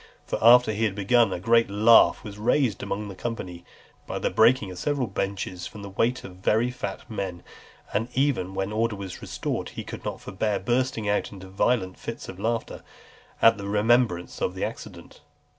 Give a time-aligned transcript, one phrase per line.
[0.25, 3.63] For after he had begun, a great laugh was raised amongst the company,
[4.07, 7.43] by the breaking of several benches from the weight of a very fat man;
[7.93, 12.27] and even when order was restored, he could not forbear bursting out into violent fits
[12.27, 12.81] of laughter,
[13.43, 15.21] at the remembrance of the accident.